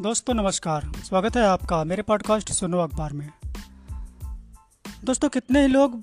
[0.00, 3.30] दोस्तों, नमस्कार। स्वागत है आपका मेरे पॉडकास्ट सुनो अखबार में।
[5.04, 5.94] दोस्तों, कितने ही लोग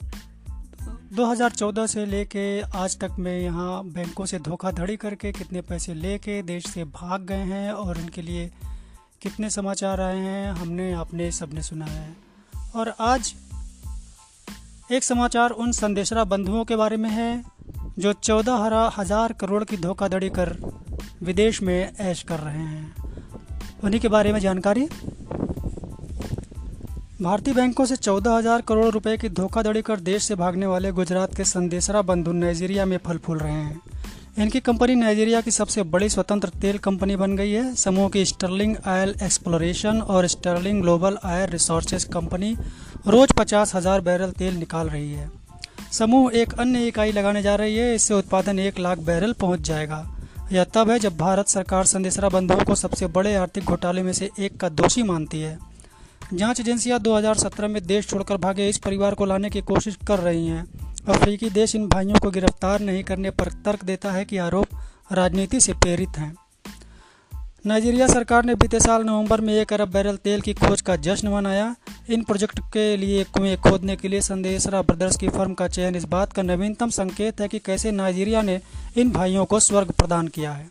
[1.15, 6.67] 2014 से लेके आज तक में यहाँ बैंकों से धोखाधड़ी करके कितने पैसे लेके देश
[6.67, 8.51] से भाग गए हैं और इनके लिए
[9.21, 12.15] कितने समाचार आए हैं, हमने आपने सबने सुना है।
[12.75, 13.33] और आज
[14.91, 17.43] एक समाचार उन संदेशरा बंधुओं के बारे में है,
[17.99, 20.57] जो चौदह हज़ार करोड़ की धोखाधड़ी कर
[21.23, 23.12] विदेश में ऐश कर रहे हैं।
[23.83, 24.87] उन्हीं के बारे में जानकारी?
[27.21, 31.35] भारतीय बैंकों से चौदह हज़ार करोड़ रुपए की धोखाधड़ी कर देश से भागने वाले गुजरात
[31.35, 33.81] के संदेशरा बंधु नाइजीरिया में फल फूल रहे हैं।
[34.37, 38.75] इनकी कंपनी नाइजीरिया की सबसे बड़ी स्वतंत्र तेल कंपनी बन गई है। समूह की स्टर्लिंग
[38.85, 42.55] आयल एक्सप्लोरेशन और Sterling global oil resources company
[43.07, 45.29] रोज पचास हज़ार बैरल तेल निकाल रही है।
[45.91, 50.05] समूह एक अन्य इकाई लगाने जा रही है। इससे उत्पादन एक लाख बैरल पहुँच जाएगा।
[50.53, 54.29] यह तब है जब भारत सरकार संदेशरा बंधुओं को सबसे बड़े आर्थिक घोटाले में से
[54.39, 55.59] एक का दोषी मानती है।
[56.33, 60.47] जाँच एजेंसियाँ 2017 में देश छोड़कर भागे इस परिवार को लाने की कोशिश कर रही
[60.47, 60.65] हैं।
[61.09, 64.67] अफ्रीकी देश इन भाइयों को गिरफ़्तार नहीं करने पर तर्क देता है कि आरोप
[65.11, 66.35] राजनीति से प्रेरित हैं।
[67.65, 71.27] नाइजीरिया सरकार ने बीते साल नवंबर में एक अरब बैरल तेल की खोज का जश्न
[71.27, 71.75] मनाया।
[72.09, 76.03] इन प्रोजेक्ट के लिए कुएँ खोदने के लिए संदेशरा ब्रदर्स की फर्म का चयन। इस
[76.03, 78.61] बात का नवीनतम संकेत है कि कैसे नाइजीरिया ने
[78.97, 80.69] इन भाइयों को स्वर्ग प्रदान किया है।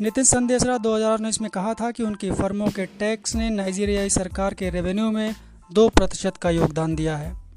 [0.00, 4.70] नितिन संदेशरा 2019 में कहा था कि उनकी फर्मों के टैक्स ने नाइजीरियाई सरकार के
[4.70, 5.34] रेवेन्यू में
[5.72, 7.47] दो प्रतिशत का योगदान दिया है।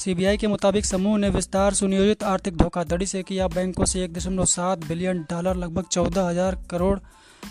[0.00, 4.44] सीबीआई के मुताबिक समूह ने विस्तार सुनियोजित आर्थिक धोखाधड़ी से किया। बैंकों से एक दशमलव
[4.46, 6.98] सात बिलियन डॉलर, लगभग चौदह हज़ार करोड़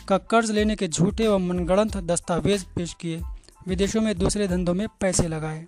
[0.07, 3.21] का कर्ज लेने के झूठे व मनगढ़ंत दस्तावेज़ पेश किए।
[3.67, 5.65] विदेशों में दूसरे धंधों में पैसे लगाए।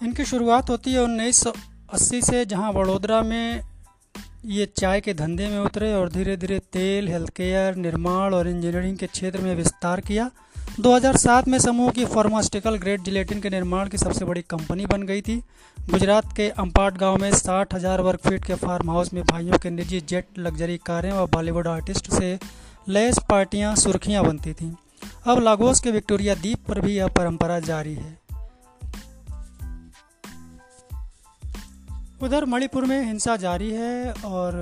[0.00, 1.52] इनकी शुरुआत होती है उन्नीस सौ
[1.92, 3.62] अस्सी से, जहाँ वडोदरा में
[4.46, 8.96] ये चाय के धंधे में उतरे और धीरे धीरे तेल हेल्थ केयर निर्माण और इंजीनियरिंग
[8.96, 10.30] के क्षेत्र में विस्तार किया।
[10.78, 15.20] 2007 में समूह की फार्मास्यूटिकल ग्रेड जिलेटिन के निर्माण की सबसे बड़ी कंपनी बन गई
[15.20, 15.36] थी।
[15.78, 19.70] गुजरात के अम्पाट गाँव में साठ हज़ार वर्ग फीट के फार्म हाउस में भाइयों के
[19.70, 22.38] निजी जेट लग्जरी कारें और बॉलीवुड आर्टिस्ट से
[22.88, 24.72] लेस पार्टियाँ, सुर्खियाँ बनती थीं।
[25.26, 28.16] अब लागोस के विक्टोरिया द्वीप पर भी यह परंपरा जारी है।
[32.22, 34.54] उधर मणिपुर में हिंसा जारी है और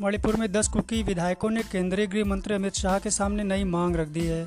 [0.00, 3.96] मणिपुर में 10 कुकी विधायकों ने केंद्रीय गृह मंत्री अमित शाह के सामने नई मांग
[3.96, 4.44] रख दी है।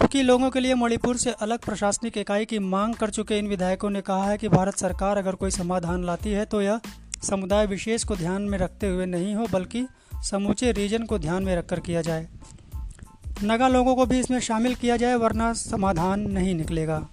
[0.00, 3.90] कुकी लोगों के लिए मणिपुर से अलग प्रशासनिक इकाई की मांग कर चुके इन विधायकों
[3.90, 6.80] ने कहा है कि भारत सरकार अगर कोई समाधान लाती है तो यह
[7.22, 9.86] समुदाय विशेष को ध्यान में रखते हुए नहीं हो, बल्कि
[10.30, 12.28] समूचे रीजन को ध्यान में रखकर किया जाए।
[13.44, 17.06] नगा लोगों को भी इसमें शामिल किया जाए, वरना समाधान नहीं निकलेगा।